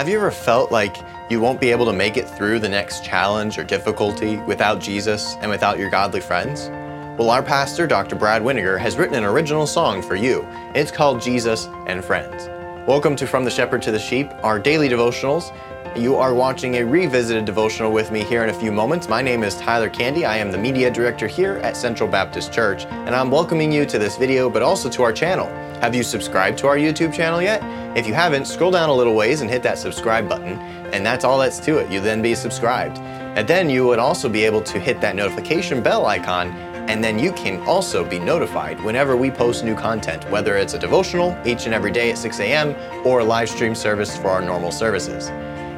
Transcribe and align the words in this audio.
Have 0.00 0.08
you 0.08 0.16
ever 0.16 0.30
felt 0.30 0.72
like 0.72 0.96
you 1.28 1.42
won't 1.42 1.60
be 1.60 1.70
able 1.70 1.84
to 1.84 1.92
make 1.92 2.16
it 2.16 2.26
through 2.26 2.58
the 2.58 2.68
next 2.70 3.04
challenge 3.04 3.58
or 3.58 3.64
difficulty 3.64 4.38
without 4.38 4.80
Jesus 4.80 5.36
and 5.42 5.50
without 5.50 5.78
your 5.78 5.90
godly 5.90 6.22
friends? 6.22 6.70
Well, 7.18 7.28
our 7.28 7.42
pastor, 7.42 7.86
Dr. 7.86 8.16
Brad 8.16 8.40
Weniger, 8.40 8.78
has 8.78 8.96
written 8.96 9.14
an 9.14 9.24
original 9.24 9.66
song 9.66 10.00
for 10.00 10.14
you. 10.16 10.46
It's 10.74 10.90
called 10.90 11.20
Jesus 11.20 11.68
and 11.86 12.02
Friends. 12.02 12.48
Welcome 12.88 13.14
to 13.16 13.26
From 13.26 13.44
the 13.44 13.50
Shepherd 13.50 13.82
to 13.82 13.92
the 13.92 13.98
Sheep, 13.98 14.30
our 14.42 14.58
daily 14.58 14.88
devotionals. 14.88 15.54
You 15.94 16.16
are 16.16 16.32
watching 16.32 16.76
a 16.76 16.82
revisited 16.82 17.44
devotional 17.44 17.92
with 17.92 18.10
me 18.10 18.24
here 18.24 18.42
in 18.42 18.48
a 18.48 18.58
few 18.58 18.72
moments. 18.72 19.06
My 19.06 19.20
name 19.20 19.42
is 19.42 19.54
Tyler 19.56 19.90
Candy. 19.90 20.24
I 20.24 20.38
am 20.38 20.50
the 20.50 20.56
media 20.56 20.90
director 20.90 21.26
here 21.26 21.56
at 21.58 21.76
Central 21.76 22.08
Baptist 22.08 22.54
Church, 22.54 22.86
and 22.86 23.14
I'm 23.14 23.30
welcoming 23.30 23.70
you 23.70 23.84
to 23.84 23.98
this 23.98 24.16
video, 24.16 24.48
but 24.48 24.62
also 24.62 24.88
to 24.88 25.02
our 25.02 25.12
channel. 25.12 25.48
Have 25.80 25.94
you 25.94 26.02
subscribed 26.02 26.58
to 26.58 26.66
our 26.66 26.76
YouTube 26.76 27.10
channel 27.14 27.40
yet? 27.40 27.62
If 27.96 28.06
you 28.06 28.12
haven't, 28.12 28.44
scroll 28.44 28.70
down 28.70 28.90
a 28.90 28.94
little 28.94 29.14
ways 29.14 29.40
and 29.40 29.48
hit 29.48 29.62
that 29.62 29.78
subscribe 29.78 30.28
button, 30.28 30.58
and 30.92 31.06
that's 31.06 31.24
all 31.24 31.38
that's 31.38 31.58
to 31.60 31.78
it. 31.78 31.90
You 31.90 32.00
then 32.00 32.20
be 32.20 32.34
subscribed. 32.34 32.98
And 32.98 33.48
then 33.48 33.70
you 33.70 33.86
would 33.86 33.98
also 33.98 34.28
be 34.28 34.44
able 34.44 34.60
to 34.60 34.78
hit 34.78 35.00
that 35.00 35.16
notification 35.16 35.82
bell 35.82 36.04
icon, 36.04 36.50
and 36.90 37.02
then 37.02 37.18
you 37.18 37.32
can 37.32 37.62
also 37.62 38.04
be 38.04 38.18
notified 38.18 38.78
whenever 38.84 39.16
we 39.16 39.30
post 39.30 39.64
new 39.64 39.74
content, 39.74 40.30
whether 40.30 40.54
it's 40.58 40.74
a 40.74 40.78
devotional 40.78 41.34
each 41.46 41.64
and 41.64 41.72
every 41.72 41.90
day 41.90 42.10
at 42.10 42.18
6 42.18 42.40
a.m. 42.40 42.76
or 43.06 43.20
a 43.20 43.24
live 43.24 43.48
stream 43.48 43.74
service 43.74 44.14
for 44.18 44.28
our 44.28 44.42
normal 44.42 44.70
services. 44.70 45.30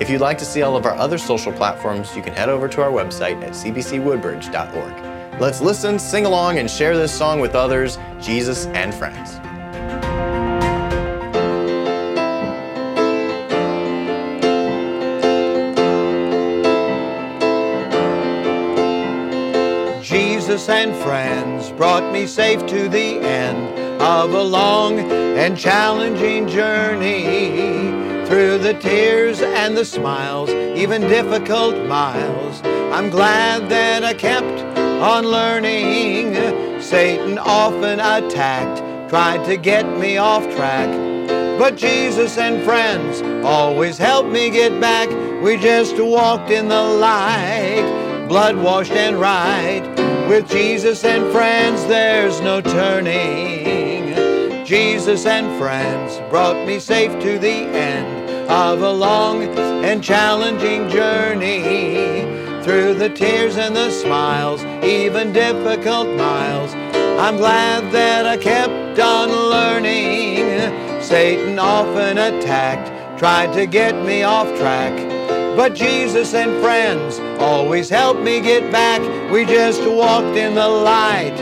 If 0.00 0.08
you'd 0.08 0.20
like 0.20 0.38
to 0.38 0.44
see 0.44 0.62
all 0.62 0.76
of 0.76 0.86
our 0.86 0.94
other 0.94 1.18
social 1.18 1.52
platforms, 1.52 2.14
you 2.14 2.22
can 2.22 2.34
head 2.34 2.48
over 2.48 2.68
to 2.68 2.82
our 2.82 2.92
website 2.92 3.42
at 3.42 3.50
cbcwoodbridge.org. 3.50 5.40
Let's 5.40 5.60
listen, 5.60 5.98
sing 5.98 6.24
along, 6.24 6.58
and 6.58 6.70
share 6.70 6.96
this 6.96 7.12
song 7.12 7.40
with 7.40 7.56
others, 7.56 7.98
Jesus 8.20 8.66
and 8.66 8.94
friends. 8.94 9.40
Jesus 20.48 20.70
and 20.70 20.96
friends 21.04 21.70
brought 21.72 22.10
me 22.10 22.26
safe 22.26 22.64
to 22.68 22.88
the 22.88 23.20
end 23.20 24.00
of 24.00 24.32
a 24.32 24.42
long 24.42 24.98
and 24.98 25.58
challenging 25.58 26.48
journey. 26.48 27.90
Through 28.26 28.56
the 28.56 28.72
tears 28.80 29.42
and 29.42 29.76
the 29.76 29.84
smiles, 29.84 30.48
even 30.48 31.02
difficult 31.02 31.86
miles, 31.86 32.62
I'm 32.64 33.10
glad 33.10 33.68
that 33.68 34.04
I 34.04 34.14
kept 34.14 34.62
on 34.78 35.26
learning. 35.26 36.32
Satan 36.80 37.36
often 37.36 38.00
attacked, 38.00 39.10
tried 39.10 39.44
to 39.44 39.58
get 39.58 39.86
me 39.98 40.16
off 40.16 40.44
track. 40.56 40.88
But 41.58 41.76
Jesus 41.76 42.38
and 42.38 42.64
friends 42.64 43.20
always 43.44 43.98
helped 43.98 44.30
me 44.30 44.48
get 44.48 44.80
back. 44.80 45.10
We 45.42 45.58
just 45.58 46.00
walked 46.00 46.50
in 46.50 46.68
the 46.68 46.82
light, 46.82 48.26
blood 48.30 48.56
washed 48.56 48.92
and 48.92 49.20
right. 49.20 49.97
With 50.28 50.50
Jesus 50.50 51.04
and 51.04 51.32
friends, 51.32 51.86
there's 51.86 52.42
no 52.42 52.60
turning. 52.60 54.14
Jesus 54.66 55.24
and 55.24 55.58
friends 55.58 56.18
brought 56.28 56.66
me 56.66 56.78
safe 56.80 57.12
to 57.22 57.38
the 57.38 57.48
end 57.48 58.50
of 58.50 58.82
a 58.82 58.92
long 58.92 59.42
and 59.42 60.04
challenging 60.04 60.90
journey. 60.90 62.20
Through 62.62 62.94
the 62.94 63.08
tears 63.08 63.56
and 63.56 63.74
the 63.74 63.90
smiles, 63.90 64.62
even 64.84 65.32
difficult 65.32 66.08
miles, 66.08 66.74
I'm 67.18 67.38
glad 67.38 67.90
that 67.92 68.26
I 68.26 68.36
kept 68.36 68.98
on 68.98 69.30
learning. 69.30 71.02
Satan 71.02 71.58
often 71.58 72.18
attacked, 72.18 73.18
tried 73.18 73.54
to 73.54 73.64
get 73.64 73.94
me 74.04 74.24
off 74.24 74.46
track. 74.58 75.17
But 75.58 75.74
Jesus 75.74 76.34
and 76.34 76.62
friends 76.62 77.18
always 77.42 77.88
helped 77.88 78.20
me 78.20 78.40
get 78.40 78.70
back. 78.70 79.00
We 79.32 79.44
just 79.44 79.82
walked 79.82 80.36
in 80.36 80.54
the 80.54 80.68
light, 80.68 81.34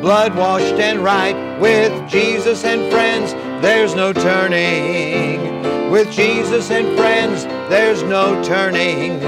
blood 0.00 0.34
washed 0.34 0.80
and 0.80 1.04
right. 1.04 1.36
With 1.60 2.08
Jesus 2.08 2.64
and 2.64 2.90
friends, 2.90 3.34
there's 3.62 3.94
no 3.94 4.14
turning. 4.14 5.90
With 5.90 6.10
Jesus 6.10 6.70
and 6.70 6.96
friends, 6.96 7.44
there's 7.68 8.02
no 8.02 8.42
turning. 8.42 9.20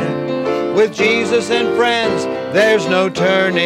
With 0.75 0.95
Jesus 0.95 1.51
and 1.51 1.77
friends, 1.77 2.25
there's 2.55 2.89
no 2.89 3.11
turning. 3.11 3.61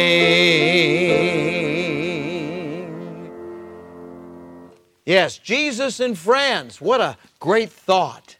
Yes, 5.05 5.37
Jesus 5.37 6.01
and 6.01 6.17
friends. 6.17 6.81
What 6.81 6.99
a 6.99 7.15
great 7.39 7.69
thought. 7.69 8.35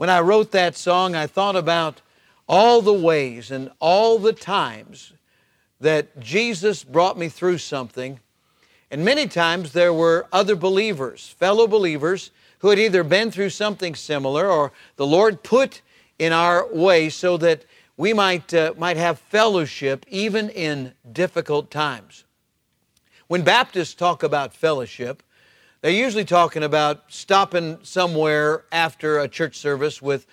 When 0.00 0.08
I 0.08 0.20
wrote 0.20 0.52
that 0.52 0.78
song, 0.78 1.14
I 1.14 1.26
thought 1.26 1.56
about 1.56 2.00
all 2.48 2.80
the 2.80 2.90
ways 2.90 3.50
and 3.50 3.70
all 3.80 4.18
the 4.18 4.32
times 4.32 5.12
that 5.78 6.18
Jesus 6.18 6.82
brought 6.84 7.18
me 7.18 7.28
through 7.28 7.58
something. 7.58 8.18
And 8.90 9.04
many 9.04 9.26
times 9.26 9.74
there 9.74 9.92
were 9.92 10.26
other 10.32 10.56
believers, 10.56 11.28
fellow 11.38 11.66
believers, 11.66 12.30
who 12.60 12.70
had 12.70 12.78
either 12.78 13.04
been 13.04 13.30
through 13.30 13.50
something 13.50 13.94
similar 13.94 14.50
or 14.50 14.72
the 14.96 15.06
Lord 15.06 15.42
put 15.42 15.82
in 16.18 16.32
our 16.32 16.66
way 16.72 17.10
so 17.10 17.36
that 17.36 17.66
we 17.98 18.14
might, 18.14 18.54
uh, 18.54 18.72
might 18.78 18.96
have 18.96 19.18
fellowship 19.18 20.06
even 20.08 20.48
in 20.48 20.94
difficult 21.12 21.70
times. 21.70 22.24
When 23.26 23.42
Baptists 23.42 23.92
talk 23.92 24.22
about 24.22 24.54
fellowship, 24.54 25.22
they're 25.82 25.90
usually 25.90 26.24
talking 26.24 26.62
about 26.62 27.04
stopping 27.08 27.78
somewhere 27.82 28.64
after 28.70 29.18
a 29.18 29.28
church 29.28 29.56
service 29.56 30.02
with 30.02 30.26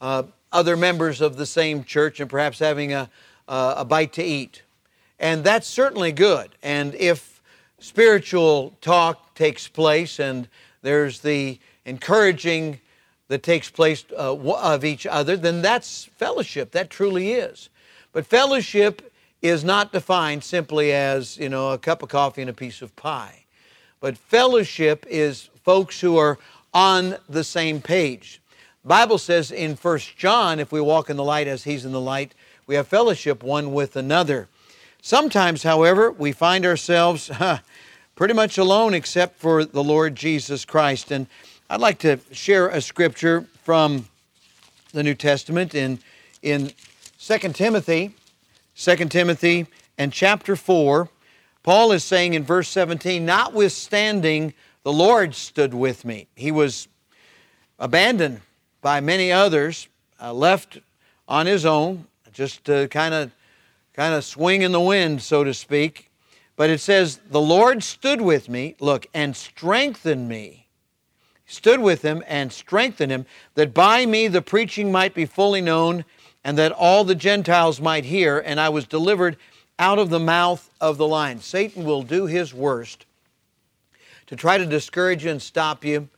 uh, 0.00 0.22
other 0.50 0.76
members 0.76 1.20
of 1.20 1.36
the 1.36 1.44
same 1.44 1.84
church 1.84 2.20
and 2.20 2.30
perhaps 2.30 2.58
having 2.58 2.92
a, 2.94 3.10
uh, 3.46 3.74
a 3.78 3.84
bite 3.84 4.14
to 4.14 4.22
eat. 4.22 4.62
And 5.18 5.44
that's 5.44 5.66
certainly 5.66 6.12
good. 6.12 6.50
And 6.62 6.94
if 6.94 7.42
spiritual 7.78 8.76
talk 8.80 9.34
takes 9.34 9.68
place 9.68 10.18
and 10.18 10.48
there's 10.82 11.20
the 11.20 11.58
encouraging 11.84 12.80
that 13.28 13.42
takes 13.42 13.70
place 13.70 14.04
uh, 14.16 14.34
of 14.34 14.84
each 14.84 15.06
other, 15.06 15.36
then 15.36 15.60
that's 15.60 16.04
fellowship. 16.04 16.72
That 16.72 16.88
truly 16.88 17.32
is. 17.32 17.68
But 18.12 18.26
fellowship 18.26 19.12
is 19.42 19.64
not 19.64 19.92
defined 19.92 20.44
simply 20.44 20.92
as, 20.92 21.36
you 21.36 21.50
know, 21.50 21.72
a 21.72 21.78
cup 21.78 22.02
of 22.02 22.08
coffee 22.08 22.40
and 22.40 22.50
a 22.50 22.54
piece 22.54 22.80
of 22.80 22.94
pie. 22.96 23.43
But 24.04 24.18
fellowship 24.18 25.06
is 25.08 25.48
folks 25.62 25.98
who 25.98 26.18
are 26.18 26.36
on 26.74 27.16
the 27.26 27.42
same 27.42 27.80
page. 27.80 28.38
Bible 28.84 29.16
says 29.16 29.50
in 29.50 29.76
1 29.76 29.98
John, 30.18 30.60
if 30.60 30.70
we 30.70 30.78
walk 30.82 31.08
in 31.08 31.16
the 31.16 31.24
light 31.24 31.48
as 31.48 31.64
he's 31.64 31.86
in 31.86 31.92
the 31.92 32.00
light, 32.02 32.34
we 32.66 32.74
have 32.74 32.86
fellowship 32.86 33.42
one 33.42 33.72
with 33.72 33.96
another. 33.96 34.46
Sometimes, 35.00 35.62
however, 35.62 36.12
we 36.12 36.32
find 36.32 36.66
ourselves 36.66 37.28
huh, 37.32 37.60
pretty 38.14 38.34
much 38.34 38.58
alone 38.58 38.92
except 38.92 39.38
for 39.38 39.64
the 39.64 39.82
Lord 39.82 40.16
Jesus 40.16 40.66
Christ. 40.66 41.10
And 41.10 41.26
I'd 41.70 41.80
like 41.80 41.96
to 42.00 42.20
share 42.30 42.68
a 42.68 42.82
scripture 42.82 43.46
from 43.62 44.06
the 44.92 45.02
New 45.02 45.14
Testament 45.14 45.74
in, 45.74 45.98
in 46.42 46.72
2 47.18 47.38
Timothy, 47.54 48.14
2 48.76 48.96
Timothy 49.06 49.66
and 49.96 50.12
chapter 50.12 50.56
4, 50.56 51.08
Paul 51.64 51.92
is 51.92 52.04
saying 52.04 52.34
in 52.34 52.44
verse 52.44 52.68
17, 52.68 53.24
notwithstanding, 53.24 54.52
the 54.84 54.92
Lord 54.92 55.34
stood 55.34 55.72
with 55.72 56.04
me. 56.04 56.28
He 56.36 56.52
was 56.52 56.88
abandoned 57.78 58.42
by 58.82 59.00
many 59.00 59.32
others, 59.32 59.88
uh, 60.20 60.34
left 60.34 60.78
on 61.26 61.46
his 61.46 61.64
own, 61.64 62.06
just 62.32 62.64
kind 62.64 63.14
of 63.14 63.30
kind 63.94 64.12
of 64.12 64.24
swing 64.24 64.62
in 64.62 64.72
the 64.72 64.80
wind, 64.80 65.22
so 65.22 65.42
to 65.42 65.54
speak. 65.54 66.10
But 66.56 66.68
it 66.68 66.80
says, 66.80 67.20
The 67.30 67.40
Lord 67.40 67.82
stood 67.82 68.20
with 68.20 68.48
me, 68.48 68.76
look, 68.78 69.06
and 69.14 69.34
strengthened 69.34 70.28
me. 70.28 70.66
Stood 71.46 71.80
with 71.80 72.02
him 72.02 72.22
and 72.26 72.52
strengthened 72.52 73.10
him, 73.10 73.24
that 73.54 73.72
by 73.72 74.04
me 74.04 74.28
the 74.28 74.42
preaching 74.42 74.92
might 74.92 75.14
be 75.14 75.24
fully 75.24 75.60
known, 75.60 76.04
and 76.42 76.58
that 76.58 76.72
all 76.72 77.04
the 77.04 77.14
Gentiles 77.14 77.80
might 77.80 78.04
hear, 78.04 78.38
and 78.38 78.60
I 78.60 78.68
was 78.68 78.86
delivered 78.86 79.36
out 79.78 79.98
of 79.98 80.10
the 80.10 80.20
mouth 80.20 80.70
of 80.80 80.98
the 80.98 81.06
lion. 81.06 81.40
Satan 81.40 81.84
will 81.84 82.02
do 82.02 82.26
his 82.26 82.54
worst 82.54 83.06
to 84.26 84.36
try 84.36 84.58
to 84.58 84.66
discourage 84.66 85.24
you 85.24 85.30
and 85.30 85.42
stop 85.42 85.84
you. 85.84 86.08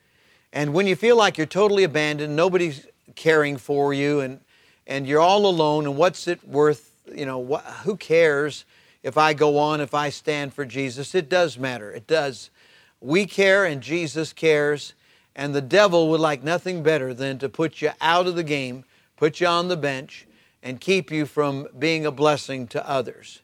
And 0.52 0.72
when 0.72 0.86
you 0.86 0.96
feel 0.96 1.16
like 1.16 1.36
you're 1.38 1.46
totally 1.46 1.84
abandoned, 1.84 2.36
nobody's 2.36 2.86
caring 3.14 3.56
for 3.56 3.92
you, 3.92 4.20
and, 4.20 4.40
and 4.86 5.06
you're 5.06 5.20
all 5.20 5.46
alone, 5.46 5.86
and 5.86 5.96
what's 5.96 6.28
it 6.28 6.46
worth? 6.46 6.92
You 7.12 7.26
know, 7.26 7.44
wh- 7.44 7.84
who 7.84 7.96
cares 7.96 8.64
if 9.02 9.16
I 9.16 9.32
go 9.32 9.58
on, 9.58 9.80
if 9.80 9.94
I 9.94 10.10
stand 10.10 10.54
for 10.54 10.64
Jesus? 10.64 11.14
It 11.14 11.28
does 11.28 11.58
matter. 11.58 11.90
It 11.90 12.06
does. 12.06 12.50
We 13.00 13.26
care, 13.26 13.64
and 13.64 13.82
Jesus 13.82 14.32
cares. 14.32 14.94
And 15.34 15.54
the 15.54 15.60
devil 15.60 16.08
would 16.08 16.20
like 16.20 16.42
nothing 16.42 16.82
better 16.82 17.12
than 17.12 17.38
to 17.38 17.48
put 17.48 17.82
you 17.82 17.90
out 18.00 18.26
of 18.26 18.36
the 18.36 18.42
game, 18.42 18.84
put 19.16 19.40
you 19.40 19.46
on 19.46 19.68
the 19.68 19.76
bench, 19.76 20.26
and 20.62 20.80
keep 20.80 21.10
you 21.10 21.26
from 21.26 21.68
being 21.78 22.06
a 22.06 22.10
blessing 22.10 22.66
to 22.68 22.88
others. 22.88 23.42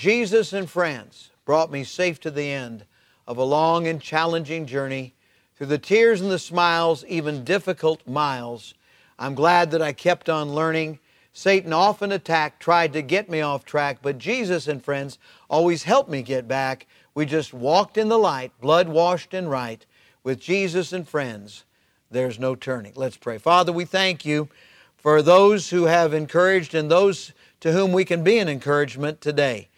Jesus 0.00 0.54
and 0.54 0.70
friends 0.70 1.28
brought 1.44 1.70
me 1.70 1.84
safe 1.84 2.18
to 2.20 2.30
the 2.30 2.50
end 2.50 2.86
of 3.26 3.36
a 3.36 3.44
long 3.44 3.86
and 3.86 4.00
challenging 4.00 4.64
journey. 4.64 5.12
Through 5.54 5.66
the 5.66 5.76
tears 5.76 6.22
and 6.22 6.30
the 6.30 6.38
smiles, 6.38 7.04
even 7.04 7.44
difficult 7.44 8.08
miles, 8.08 8.72
I'm 9.18 9.34
glad 9.34 9.70
that 9.72 9.82
I 9.82 9.92
kept 9.92 10.30
on 10.30 10.54
learning. 10.54 11.00
Satan 11.34 11.74
often 11.74 12.12
attacked, 12.12 12.60
tried 12.62 12.94
to 12.94 13.02
get 13.02 13.28
me 13.28 13.42
off 13.42 13.66
track, 13.66 13.98
but 14.00 14.16
Jesus 14.16 14.68
and 14.68 14.82
friends 14.82 15.18
always 15.50 15.82
helped 15.82 16.08
me 16.08 16.22
get 16.22 16.48
back. 16.48 16.86
We 17.14 17.26
just 17.26 17.52
walked 17.52 17.98
in 17.98 18.08
the 18.08 18.18
light, 18.18 18.58
blood 18.58 18.88
washed 18.88 19.34
and 19.34 19.50
right. 19.50 19.84
With 20.24 20.40
Jesus 20.40 20.94
and 20.94 21.06
friends, 21.06 21.64
there's 22.10 22.38
no 22.38 22.54
turning. 22.54 22.94
Let's 22.96 23.18
pray. 23.18 23.36
Father, 23.36 23.70
we 23.70 23.84
thank 23.84 24.24
you 24.24 24.48
for 24.96 25.20
those 25.20 25.68
who 25.68 25.84
have 25.84 26.14
encouraged 26.14 26.74
and 26.74 26.90
those 26.90 27.34
to 27.60 27.72
whom 27.72 27.92
we 27.92 28.06
can 28.06 28.24
be 28.24 28.38
an 28.38 28.48
encouragement 28.48 29.20
today. 29.20 29.68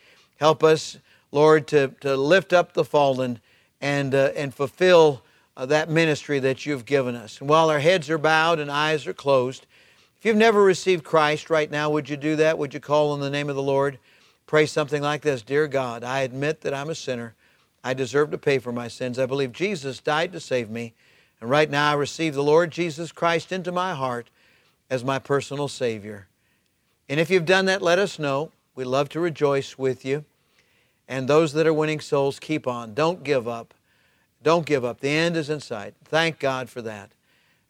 Help 0.42 0.64
us, 0.64 0.98
Lord, 1.30 1.68
to, 1.68 1.94
to 2.00 2.16
lift 2.16 2.52
up 2.52 2.72
the 2.72 2.84
fallen 2.84 3.38
and, 3.80 4.12
uh, 4.12 4.32
and 4.34 4.52
fulfill 4.52 5.22
uh, 5.56 5.66
that 5.66 5.88
ministry 5.88 6.40
that 6.40 6.66
you've 6.66 6.84
given 6.84 7.14
us. 7.14 7.38
And 7.38 7.48
while 7.48 7.70
our 7.70 7.78
heads 7.78 8.10
are 8.10 8.18
bowed 8.18 8.58
and 8.58 8.68
eyes 8.68 9.06
are 9.06 9.14
closed, 9.14 9.66
if 10.18 10.24
you've 10.24 10.36
never 10.36 10.60
received 10.64 11.04
Christ 11.04 11.48
right 11.48 11.70
now, 11.70 11.90
would 11.90 12.08
you 12.08 12.16
do 12.16 12.34
that? 12.34 12.58
Would 12.58 12.74
you 12.74 12.80
call 12.80 13.12
on 13.12 13.20
the 13.20 13.30
name 13.30 13.48
of 13.48 13.54
the 13.54 13.62
Lord? 13.62 14.00
Pray 14.48 14.66
something 14.66 15.00
like 15.00 15.22
this 15.22 15.42
Dear 15.42 15.68
God, 15.68 16.02
I 16.02 16.22
admit 16.22 16.62
that 16.62 16.74
I'm 16.74 16.90
a 16.90 16.96
sinner. 16.96 17.36
I 17.84 17.94
deserve 17.94 18.32
to 18.32 18.38
pay 18.38 18.58
for 18.58 18.72
my 18.72 18.88
sins. 18.88 19.20
I 19.20 19.26
believe 19.26 19.52
Jesus 19.52 20.00
died 20.00 20.32
to 20.32 20.40
save 20.40 20.68
me. 20.68 20.92
And 21.40 21.48
right 21.48 21.70
now 21.70 21.92
I 21.92 21.94
receive 21.94 22.34
the 22.34 22.42
Lord 22.42 22.72
Jesus 22.72 23.12
Christ 23.12 23.52
into 23.52 23.70
my 23.70 23.94
heart 23.94 24.28
as 24.90 25.04
my 25.04 25.20
personal 25.20 25.68
Savior. 25.68 26.26
And 27.08 27.20
if 27.20 27.30
you've 27.30 27.46
done 27.46 27.66
that, 27.66 27.80
let 27.80 28.00
us 28.00 28.18
know. 28.18 28.50
We 28.74 28.82
love 28.82 29.08
to 29.10 29.20
rejoice 29.20 29.78
with 29.78 30.04
you. 30.04 30.24
And 31.12 31.28
those 31.28 31.52
that 31.52 31.66
are 31.66 31.74
winning 31.74 32.00
souls, 32.00 32.38
keep 32.38 32.66
on. 32.66 32.94
Don't 32.94 33.22
give 33.22 33.46
up. 33.46 33.74
Don't 34.42 34.64
give 34.64 34.82
up. 34.82 35.00
The 35.00 35.10
end 35.10 35.36
is 35.36 35.50
in 35.50 35.60
sight. 35.60 35.92
Thank 36.06 36.38
God 36.38 36.70
for 36.70 36.80
that. 36.80 37.10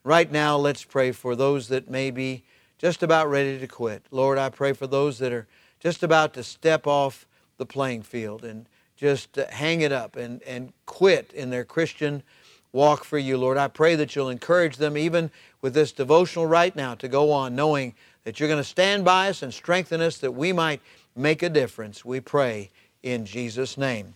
Right 0.05 0.31
now, 0.31 0.57
let's 0.57 0.85
pray 0.85 1.11
for 1.11 1.35
those 1.35 1.67
that 1.67 1.91
may 1.91 2.13
be 2.13 2.45
just 2.79 3.03
about 3.03 3.29
ready 3.29 3.59
to 3.59 3.67
quit. 3.67 4.05
Lord, 4.13 4.39
I 4.39 4.49
pray 4.49 4.75
for 4.75 4.87
those 4.87 5.19
that 5.19 5.33
are 5.33 5.49
just 5.81 6.05
about 6.05 6.35
to 6.35 6.45
step 6.45 6.87
off 6.87 7.27
the 7.57 7.67
playing 7.67 8.03
field 8.03 8.45
and 8.45 8.67
just 8.95 9.37
uh, 9.37 9.47
hang 9.51 9.81
it 9.81 9.91
up 9.91 10.15
and, 10.15 10.41
and 10.45 10.73
quit 10.87 11.33
in 11.33 11.51
their 11.51 11.65
Christian 11.65 12.23
walk 12.71 13.03
for 13.03 13.19
you, 13.19 13.37
Lord. 13.37 13.59
I 13.59 13.67
pray 13.67 13.97
that 13.97 14.15
you'll 14.15 14.31
encourage 14.31 14.77
them, 14.77 14.97
even 14.97 15.33
with 15.61 15.75
this 15.75 15.91
devotional 15.91 16.47
right 16.47 16.77
now, 16.77 16.95
to 16.95 17.09
go 17.09 17.33
on 17.33 17.57
knowing 17.57 17.95
that 18.23 18.39
you're 18.39 18.49
going 18.49 18.63
to 18.63 18.65
stand 18.65 19.05
by 19.05 19.31
us 19.31 19.43
and 19.43 19.53
strengthen 19.53 20.01
us 20.01 20.19
that 20.19 20.31
we 20.31 20.53
might 20.53 20.81
make 21.17 21.43
a 21.43 21.49
difference. 21.49 22.05
We 22.05 22.21
pray 22.21 22.71
in 23.03 23.25
Jesus' 23.27 23.77
name. 23.77 24.15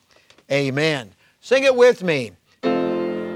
Amen. 0.50 1.12
Sing 1.40 1.64
it 1.64 1.74
with 1.74 2.02
me. 2.02 2.32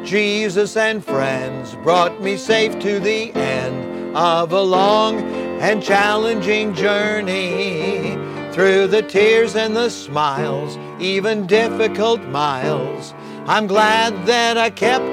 Jesus 0.04 0.76
and 0.76 1.04
friends 1.04 1.74
brought 1.76 2.22
me 2.22 2.36
safe 2.36 2.78
to 2.80 2.98
the 3.00 3.32
end 3.34 4.16
of 4.16 4.52
a 4.52 4.62
long 4.62 5.20
and 5.60 5.82
challenging 5.82 6.74
journey. 6.74 8.16
Through 8.52 8.88
the 8.88 9.02
tears 9.02 9.54
and 9.54 9.76
the 9.76 9.90
smiles, 9.90 10.76
even 11.00 11.46
difficult 11.46 12.22
miles, 12.24 13.14
I'm 13.46 13.66
glad 13.66 14.26
that 14.26 14.58
I 14.58 14.70
kept 14.70 15.04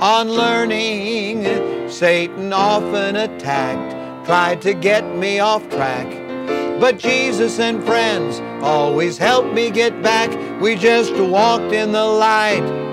on 0.00 0.28
learning. 0.28 1.88
Satan 1.90 2.52
often 2.52 3.16
attacked, 3.16 4.26
tried 4.26 4.62
to 4.62 4.74
get 4.74 5.16
me 5.16 5.40
off 5.40 5.68
track. 5.70 6.23
But 6.80 6.98
Jesus 6.98 7.58
and 7.58 7.82
friends 7.84 8.40
always 8.62 9.18
helped 9.18 9.52
me 9.52 9.70
get 9.70 10.02
back. 10.02 10.30
We 10.60 10.76
just 10.76 11.14
walked 11.14 11.72
in 11.72 11.92
the 11.92 12.04
light 12.04 12.84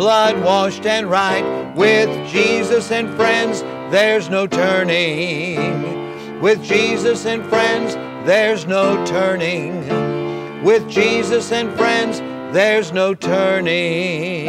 blood 0.00 0.42
washed 0.42 0.86
and 0.86 1.10
right. 1.10 1.74
With 1.76 2.08
Jesus 2.26 2.90
and 2.90 3.14
friends, 3.16 3.60
there's 3.92 4.30
no 4.30 4.46
turning. 4.46 6.40
With 6.40 6.64
Jesus 6.64 7.26
and 7.26 7.44
friends, 7.44 7.96
there's 8.26 8.66
no 8.66 9.04
turning. 9.04 10.64
With 10.64 10.88
Jesus 10.88 11.52
and 11.52 11.70
friends, 11.76 12.20
there's 12.54 12.92
no 12.92 13.14
turning. 13.14 14.46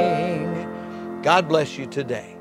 God 1.21 1.49
bless 1.49 1.77
you 1.77 1.85
today. 1.85 2.40